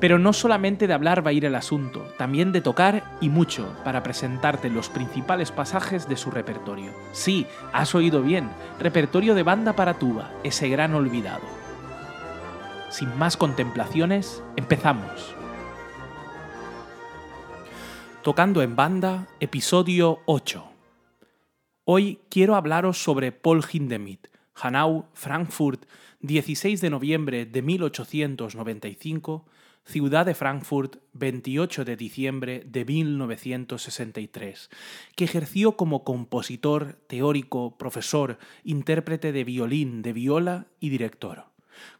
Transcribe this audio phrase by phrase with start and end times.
[0.00, 3.76] Pero no solamente de hablar va a ir el asunto, también de tocar y mucho
[3.84, 6.90] para presentarte los principales pasajes de su repertorio.
[7.12, 11.44] Sí, has oído bien, repertorio de banda para tuba, ese gran olvidado.
[12.88, 15.34] Sin más contemplaciones, empezamos.
[18.22, 20.64] Tocando en banda, episodio 8.
[21.84, 25.84] Hoy quiero hablaros sobre Paul Hindemith, Hanau, Frankfurt,
[26.20, 29.44] 16 de noviembre de 1895,
[29.84, 34.70] Ciudad de Frankfurt, 28 de diciembre de 1963,
[35.16, 41.46] que ejerció como compositor, teórico, profesor, intérprete de violín, de viola y director.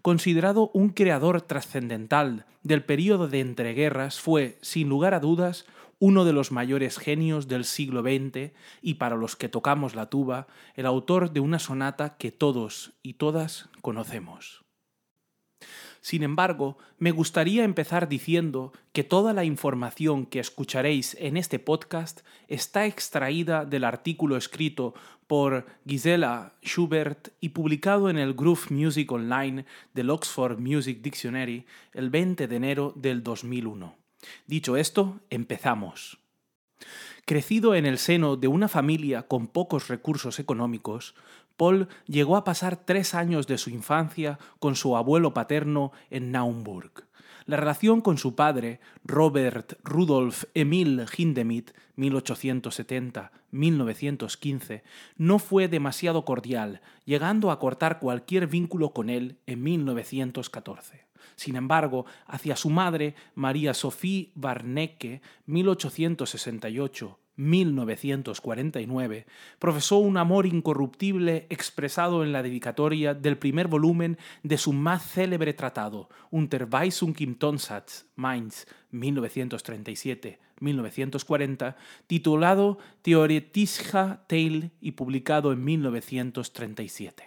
[0.03, 5.67] Considerado un creador trascendental del período de entreguerras, fue, sin lugar a dudas,
[5.99, 8.53] uno de los mayores genios del siglo XX
[8.83, 13.15] y para los que tocamos la tuba, el autor de una sonata que todos y
[13.15, 14.65] todas conocemos.
[16.01, 22.21] Sin embargo, me gustaría empezar diciendo que toda la información que escucharéis en este podcast
[22.49, 24.95] está extraída del artículo escrito
[25.27, 32.11] por Gisela Schubert y publicado en el Groove Music Online del Oxford Music Dictionary el
[32.11, 33.95] 20 de enero del 2001.
[34.47, 36.19] Dicho esto, empezamos.
[37.27, 41.15] Crecido en el seno de una familia con pocos recursos económicos,
[41.61, 47.05] Paul llegó a pasar tres años de su infancia con su abuelo paterno en Naumburg.
[47.45, 54.83] La relación con su padre, Robert Rudolf Emil Hindemith, 1870-1915,
[55.19, 61.05] no fue demasiado cordial, llegando a cortar cualquier vínculo con él en 1914.
[61.37, 69.27] Sin embargo, hacia su madre, María Sophie Barnecke, 1868 1949,
[69.59, 75.55] profesó un amor incorruptible expresado en la dedicatoria del primer volumen de su más célebre
[75.55, 81.77] tratado, Unterweisung im Tonsatz, Mainz, 1937-1940,
[82.07, 87.25] titulado Theoretischer Teil y publicado en 1937.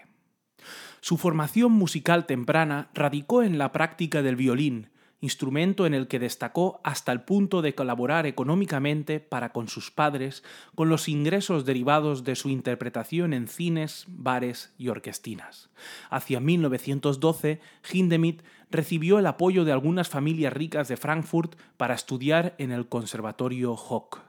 [1.01, 4.92] Su formación musical temprana radicó en la práctica del violín,
[5.23, 10.43] instrumento en el que destacó hasta el punto de colaborar económicamente para con sus padres
[10.75, 15.69] con los ingresos derivados de su interpretación en cines, bares y orquestinas.
[16.09, 22.73] Hacia 1912, Hindemith recibió el apoyo de algunas familias ricas de Frankfurt para estudiar en
[22.73, 24.19] el Conservatorio Hoch.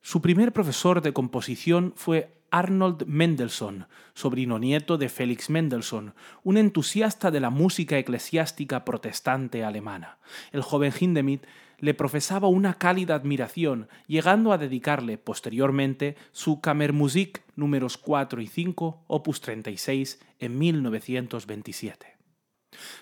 [0.00, 6.12] Su primer profesor de composición fue Arnold Mendelssohn, sobrino nieto de Felix Mendelssohn,
[6.44, 10.18] un entusiasta de la música eclesiástica protestante alemana.
[10.52, 11.46] El joven Hindemith
[11.78, 19.04] le profesaba una cálida admiración, llegando a dedicarle posteriormente su Kammermusik números 4 y 5,
[19.06, 22.18] opus 36, en 1927.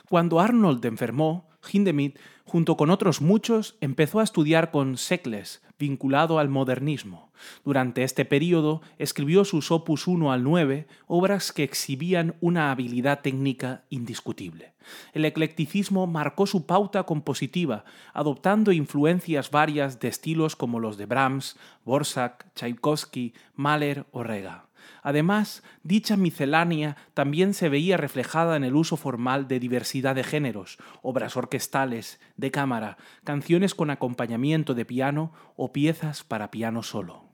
[0.09, 6.49] Cuando Arnold enfermó, Hindemith, junto con otros muchos, empezó a estudiar con Sekles, vinculado al
[6.49, 7.31] modernismo.
[7.65, 13.85] Durante este período escribió sus opus 1 al 9, obras que exhibían una habilidad técnica
[13.89, 14.75] indiscutible.
[15.13, 21.57] El eclecticismo marcó su pauta compositiva, adoptando influencias varias de estilos como los de Brahms,
[21.85, 24.70] Borsak, Tchaikovsky, Mahler o Rega.
[25.03, 30.79] Además, dicha miscelánea también se veía reflejada en el uso formal de diversidad de géneros,
[31.03, 37.31] obras orquestales, de cámara, canciones con acompañamiento de piano o piezas para piano solo.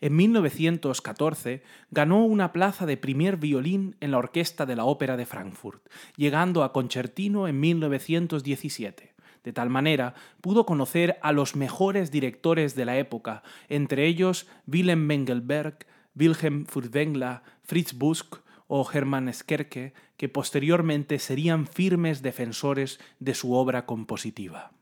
[0.00, 5.26] En 1914 ganó una plaza de primer violín en la Orquesta de la Ópera de
[5.26, 9.14] Frankfurt, llegando a concertino en 1917.
[9.42, 15.06] De tal manera, pudo conocer a los mejores directores de la época, entre ellos Wilhelm
[15.06, 15.86] Mengelberg,
[16.18, 18.36] Wilhelm Furtwängler, Fritz Busk
[18.66, 24.72] o Hermann Skerke, que posteriormente serían firmes defensores de su obra compositiva.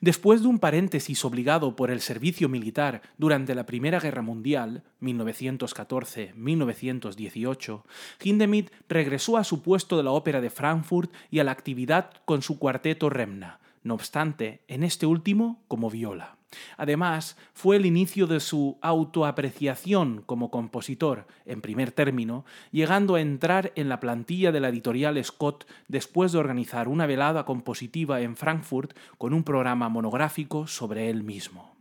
[0.00, 7.82] Después de un paréntesis obligado por el servicio militar durante la Primera Guerra Mundial, 1914-1918,
[8.22, 12.42] Hindemith regresó a su puesto de la Ópera de Frankfurt y a la actividad con
[12.42, 16.37] su cuarteto Remna, no obstante, en este último como viola.
[16.76, 23.72] Además, fue el inicio de su autoapreciación como compositor, en primer término, llegando a entrar
[23.76, 28.96] en la plantilla de la editorial Scott después de organizar una velada compositiva en Frankfurt
[29.18, 31.78] con un programa monográfico sobre él mismo.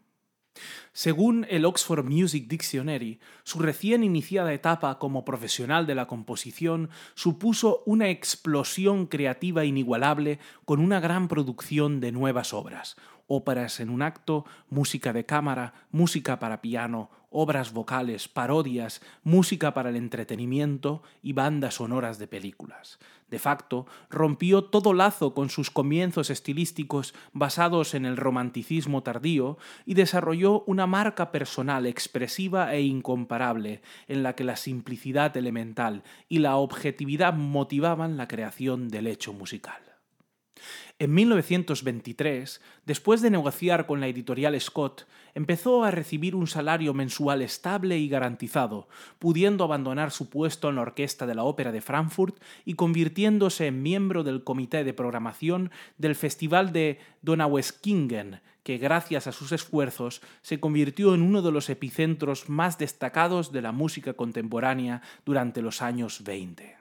[0.92, 7.84] Según el Oxford Music Dictionary, su recién iniciada etapa como profesional de la composición supuso
[7.86, 12.96] una explosión creativa inigualable con una gran producción de nuevas obras,
[13.28, 19.90] óperas en un acto, música de cámara, música para piano, obras vocales, parodias, música para
[19.90, 23.00] el entretenimiento y bandas sonoras de películas.
[23.30, 29.96] De facto, rompió todo lazo con sus comienzos estilísticos basados en el romanticismo tardío y
[29.96, 36.56] desarrolló una marca personal expresiva e incomparable en la que la simplicidad elemental y la
[36.56, 39.87] objetividad motivaban la creación del hecho musical.
[41.00, 45.06] En 1923, después de negociar con la editorial Scott,
[45.36, 48.88] empezó a recibir un salario mensual estable y garantizado,
[49.20, 53.84] pudiendo abandonar su puesto en la orquesta de la Ópera de Frankfurt y convirtiéndose en
[53.84, 60.60] miembro del comité de programación del Festival de Donaueschingen, que gracias a sus esfuerzos se
[60.60, 66.24] convirtió en uno de los epicentros más destacados de la música contemporánea durante los años
[66.24, 66.77] 20.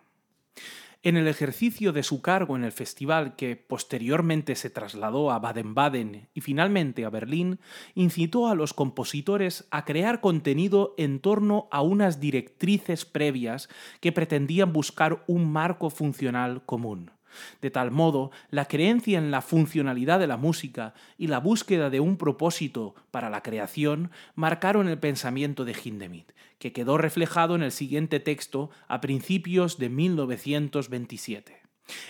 [1.07, 6.31] En el ejercicio de su cargo en el festival, que posteriormente se trasladó a Baden-Baden
[6.35, 7.61] y finalmente a Berlín,
[7.95, 13.69] incitó a los compositores a crear contenido en torno a unas directrices previas
[14.01, 17.13] que pretendían buscar un marco funcional común.
[17.61, 22.01] De tal modo, la creencia en la funcionalidad de la música y la búsqueda de
[22.01, 27.73] un propósito para la creación marcaron el pensamiento de Hindemith, que quedó reflejado en el
[27.73, 31.63] siguiente texto a principios de 1927.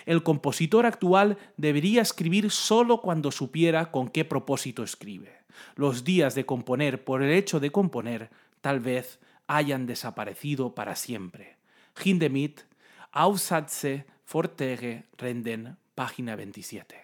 [0.06, 5.36] El compositor actual debería escribir solo cuando supiera con qué propósito escribe.
[5.74, 8.30] Los días de componer por el hecho de componer
[8.60, 11.56] tal vez hayan desaparecido para siempre.
[12.02, 12.62] Hindemith,
[13.12, 16.96] Aufsätze Fortege Renden, página 27.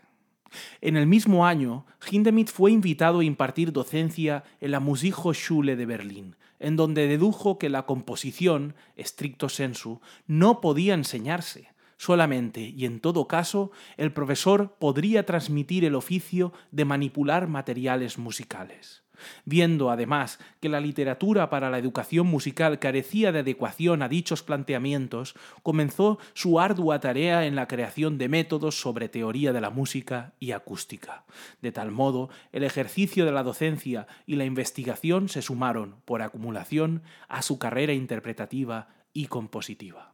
[0.80, 6.34] En el mismo año, Hindemith fue invitado a impartir docencia en la Musikhochschule de Berlín,
[6.58, 11.68] en donde dedujo que la composición, estricto sensu, no podía enseñarse.
[11.96, 19.04] Solamente y en todo caso, el profesor podría transmitir el oficio de manipular materiales musicales.
[19.44, 25.34] Viendo además que la literatura para la educación musical carecía de adecuación a dichos planteamientos,
[25.62, 30.52] comenzó su ardua tarea en la creación de métodos sobre teoría de la música y
[30.52, 31.24] acústica.
[31.60, 37.02] De tal modo, el ejercicio de la docencia y la investigación se sumaron, por acumulación,
[37.28, 40.12] a su carrera interpretativa y compositiva.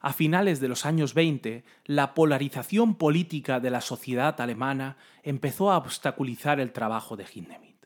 [0.00, 5.78] A finales de los años 20, la polarización política de la sociedad alemana empezó a
[5.78, 7.77] obstaculizar el trabajo de Hindemith.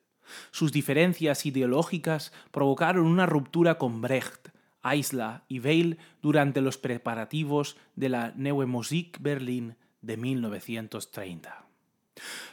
[0.51, 4.49] Sus diferencias ideológicas provocaron una ruptura con Brecht,
[4.85, 11.67] Eisler y Weil durante los preparativos de la Neue Musik Berlin de 1930.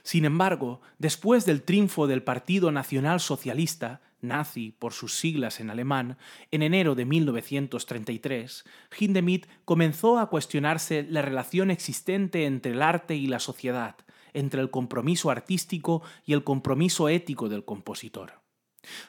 [0.03, 6.17] Sin embargo, después del triunfo del Partido Nacional Socialista, nazi por sus siglas en alemán,
[6.51, 8.63] en enero de 1933,
[8.97, 13.95] Hindemith comenzó a cuestionarse la relación existente entre el arte y la sociedad,
[14.33, 18.41] entre el compromiso artístico y el compromiso ético del compositor.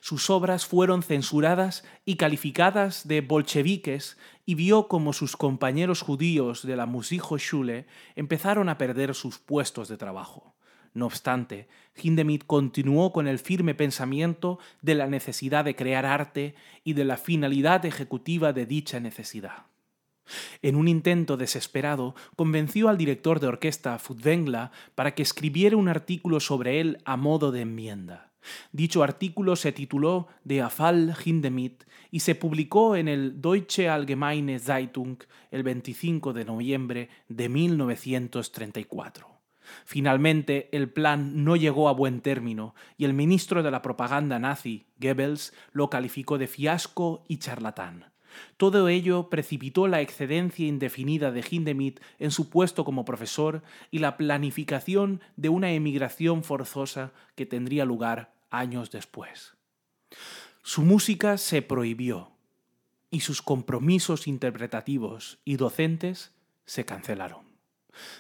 [0.01, 6.77] Sus obras fueron censuradas y calificadas de bolcheviques y vio como sus compañeros judíos de
[6.77, 7.87] la Musikhochschule
[8.17, 10.57] empezaron a perder sus puestos de trabajo.
[10.93, 16.95] No obstante, Hindemith continuó con el firme pensamiento de la necesidad de crear arte y
[16.95, 19.70] de la finalidad ejecutiva de dicha necesidad.
[20.63, 26.41] En un intento desesperado, convenció al director de orquesta Furtwängler para que escribiera un artículo
[26.41, 28.31] sobre él a modo de enmienda.
[28.73, 35.19] Dicho artículo se tituló De Afall Hindemith y se publicó en el Deutsche Allgemeine Zeitung
[35.51, 39.29] el 25 de noviembre de 1934.
[39.85, 44.87] Finalmente, el plan no llegó a buen término y el ministro de la propaganda nazi,
[44.99, 48.07] Goebbels, lo calificó de fiasco y charlatán.
[48.57, 54.17] Todo ello precipitó la excedencia indefinida de Hindemith en su puesto como profesor y la
[54.17, 59.55] planificación de una emigración forzosa que tendría lugar años después.
[60.63, 62.33] Su música se prohibió
[63.11, 66.33] y sus compromisos interpretativos y docentes
[66.67, 67.51] se cancelaron.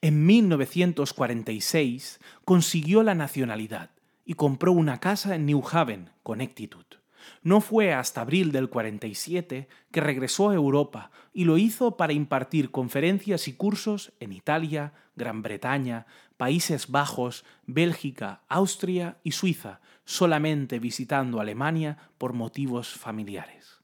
[0.00, 3.90] En 1946 consiguió la nacionalidad
[4.24, 7.03] y compró una casa en New Haven, Connecticut.
[7.44, 12.70] No fue hasta abril del 47 que regresó a Europa y lo hizo para impartir
[12.70, 16.06] conferencias y cursos en Italia, Gran Bretaña,
[16.38, 23.82] Países Bajos, Bélgica, Austria y Suiza, solamente visitando Alemania por motivos familiares.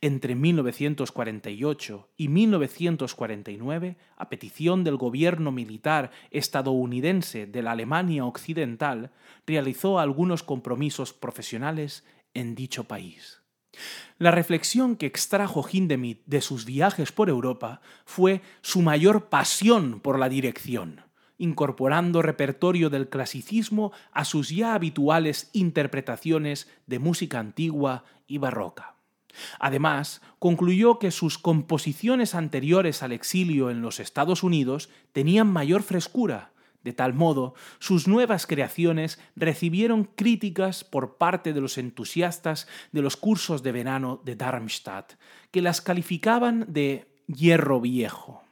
[0.00, 9.10] Entre 1948 y 1949, a petición del gobierno militar estadounidense de la Alemania Occidental,
[9.46, 12.04] realizó algunos compromisos profesionales
[12.34, 13.42] en dicho país.
[14.18, 20.18] La reflexión que extrajo Hindemith de sus viajes por Europa fue su mayor pasión por
[20.18, 21.00] la dirección,
[21.38, 28.94] incorporando repertorio del clasicismo a sus ya habituales interpretaciones de música antigua y barroca.
[29.58, 36.51] Además, concluyó que sus composiciones anteriores al exilio en los Estados Unidos tenían mayor frescura
[36.84, 43.16] de tal modo, sus nuevas creaciones recibieron críticas por parte de los entusiastas de los
[43.16, 45.14] cursos de verano de Darmstadt,
[45.50, 48.42] que las calificaban de hierro viejo.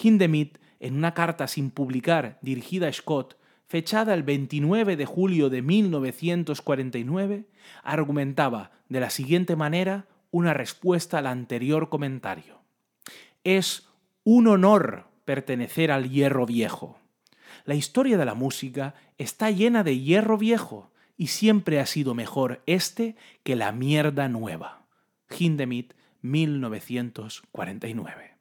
[0.00, 5.62] Hindemith, en una carta sin publicar dirigida a Scott, fechada el 29 de julio de
[5.62, 7.46] 1949,
[7.82, 12.60] argumentaba de la siguiente manera una respuesta al anterior comentario.
[13.44, 13.88] Es
[14.24, 16.98] un honor pertenecer al hierro viejo.
[17.64, 22.62] La historia de la música está llena de hierro viejo y siempre ha sido mejor
[22.66, 24.86] este que la mierda nueva.
[25.30, 28.32] Hindemith, 1949.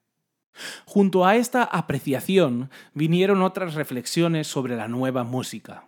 [0.86, 5.88] Junto a esta apreciación vinieron otras reflexiones sobre la nueva música.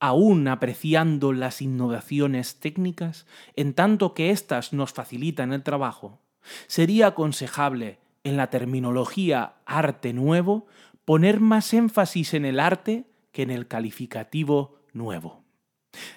[0.00, 6.18] Aún apreciando las innovaciones técnicas, en tanto que éstas nos facilitan el trabajo,
[6.66, 10.66] sería aconsejable en la terminología arte nuevo
[11.04, 15.42] poner más énfasis en el arte que en el calificativo nuevo.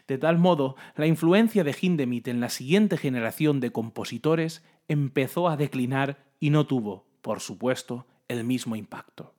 [0.08, 5.58] De tal modo, la influencia de Hindemith en la siguiente generación de compositores empezó a
[5.58, 9.34] declinar y no tuvo, por supuesto, el mismo impacto.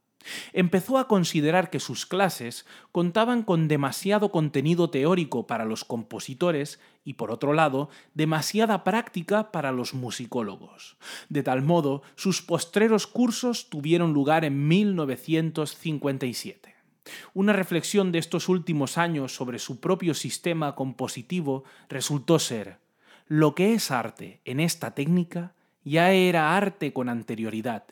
[0.52, 7.14] Empezó a considerar que sus clases contaban con demasiado contenido teórico para los compositores y,
[7.14, 10.98] por otro lado, demasiada práctica para los musicólogos.
[11.28, 16.74] De tal modo, sus postreros cursos tuvieron lugar en 1957.
[17.32, 22.78] Una reflexión de estos últimos años sobre su propio sistema compositivo resultó ser
[23.26, 27.84] lo que es arte en esta técnica ya era arte con anterioridad,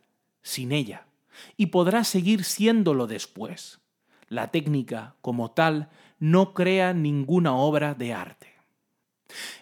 [0.42, 1.07] sin ella
[1.57, 3.80] y podrá seguir siéndolo después.
[4.28, 8.59] La técnica, como tal, no crea ninguna obra de arte.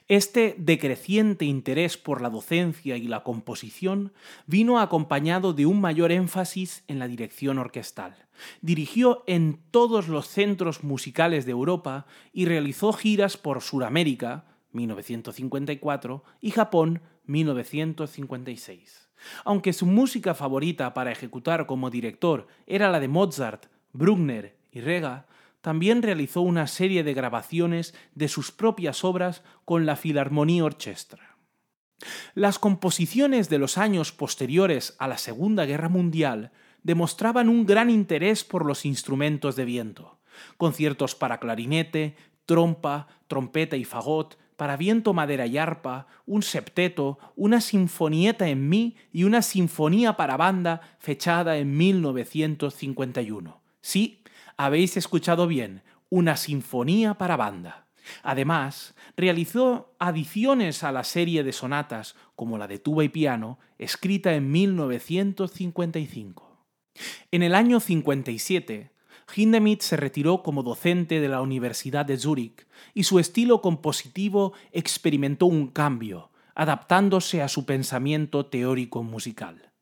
[0.09, 4.12] Este decreciente interés por la docencia y la composición
[4.47, 8.14] vino acompañado de un mayor énfasis en la dirección orquestal.
[8.61, 16.50] Dirigió en todos los centros musicales de Europa y realizó giras por Suramérica, 1954, y
[16.52, 19.05] Japón, 1956.
[19.44, 25.26] Aunque su música favorita para ejecutar como director era la de Mozart, Bruckner y Rega,
[25.60, 31.36] también realizó una serie de grabaciones de sus propias obras con la Philharmonie Orchestra.
[32.34, 36.52] Las composiciones de los años posteriores a la Segunda Guerra Mundial
[36.82, 40.20] demostraban un gran interés por los instrumentos de viento,
[40.56, 47.60] conciertos para clarinete, trompa, trompeta y fagot, para viento, madera y arpa, un septeto, una
[47.60, 53.60] sinfonieta en mi y una sinfonía para banda fechada en 1951.
[53.80, 54.23] Sí,
[54.56, 57.86] habéis escuchado bien, una sinfonía para banda.
[58.23, 64.34] Además, realizó adiciones a la serie de sonatas, como la de tuba y piano, escrita
[64.34, 66.47] en 1955.
[67.30, 68.90] En el año 57,
[69.34, 75.47] Hindemith se retiró como docente de la Universidad de Zúrich y su estilo compositivo experimentó
[75.47, 79.73] un cambio, adaptándose a su pensamiento teórico musical.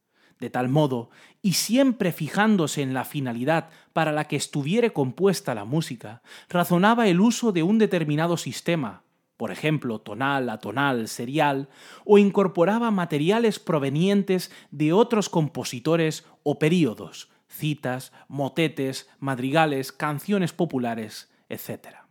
[0.40, 1.10] De tal modo,
[1.42, 7.20] y siempre fijándose en la finalidad para la que estuviere compuesta la música, razonaba el
[7.20, 9.04] uso de un determinado sistema,
[9.36, 11.68] por ejemplo, tonal, atonal, serial,
[12.04, 22.04] o incorporaba materiales provenientes de otros compositores o períodos, citas, motetes, madrigales, canciones populares, etc.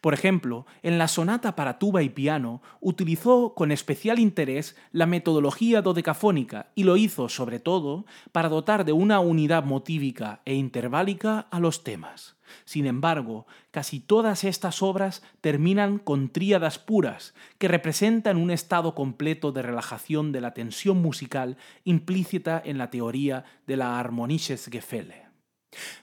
[0.00, 5.82] Por ejemplo, en la sonata para tuba y piano utilizó con especial interés la metodología
[5.82, 11.60] dodecafónica y lo hizo, sobre todo, para dotar de una unidad motívica e interválica a
[11.60, 12.37] los temas.
[12.64, 19.52] Sin embargo, casi todas estas obras terminan con tríadas puras, que representan un estado completo
[19.52, 25.26] de relajación de la tensión musical implícita en la teoría de la Harmonisches Gefälle.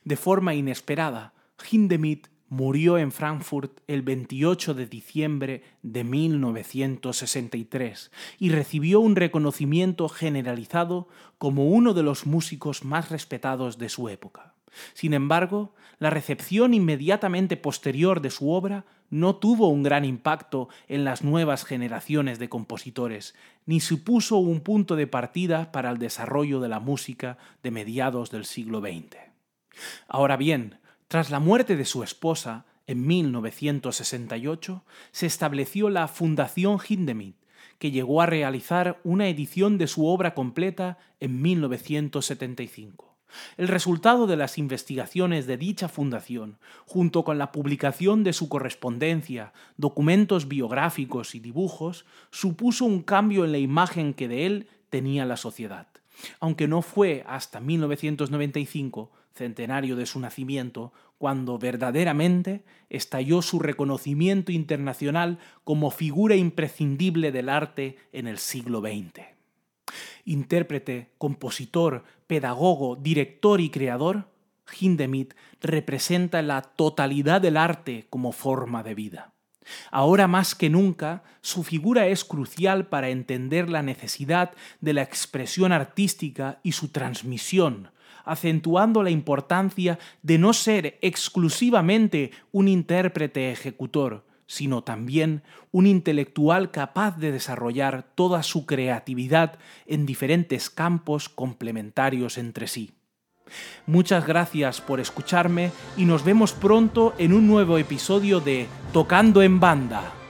[0.04, 1.34] De forma inesperada,
[1.70, 11.08] Hindemith murió en Frankfurt el 28 de diciembre de 1963 y recibió un reconocimiento generalizado
[11.38, 14.55] como uno de los músicos más respetados de su época.
[14.94, 21.06] Sin embargo, la recepción inmediatamente posterior de su obra no tuvo un gran impacto en
[21.06, 23.36] las nuevas generaciones de compositores,
[23.66, 28.46] ni supuso un punto de partida para el desarrollo de la música de mediados del
[28.46, 29.18] siglo XX.
[30.08, 37.38] Ahora bien, tras la muerte de su esposa, en 1968, se estableció la Fundación Hindemith,
[37.80, 43.15] que llegó a realizar una edición de su obra completa en 1975.
[43.58, 49.54] El resultado de las investigaciones de dicha fundación, junto con la publicación de su correspondencia,
[49.78, 55.38] documentos biográficos y dibujos, supuso un cambio en la imagen que de él tenía la
[55.38, 55.88] sociedad.
[56.40, 65.40] aunque no fue hasta 1995, centenario de su nacimiento, cuando verdaderamente estalló su reconocimiento internacional
[65.66, 69.35] como figura imprescindible del arte en el siglo XX.
[70.26, 74.28] Intérprete, compositor, pedagogo, director y creador,
[74.80, 79.34] Hindemith representa la totalidad del arte como forma de vida.
[79.92, 85.72] Ahora más que nunca, su figura es crucial para entender la necesidad de la expresión
[85.72, 87.92] artística y su transmisión,
[88.24, 97.18] acentuando la importancia de no ser exclusivamente un intérprete ejecutor, sino también un intelectual capaz
[97.18, 102.92] de desarrollar toda su creatividad en diferentes campos complementarios entre sí.
[103.86, 109.60] Muchas gracias por escucharme y nos vemos pronto en un nuevo episodio de Tocando en
[109.60, 110.25] Banda.